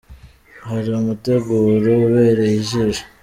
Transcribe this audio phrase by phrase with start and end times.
[0.67, 3.03] hari umuteguro ubereye ijisho.